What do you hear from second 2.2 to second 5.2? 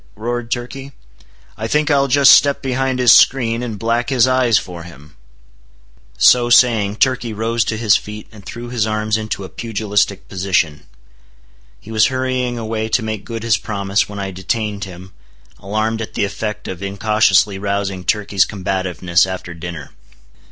step behind his screen, and black his eyes for him!"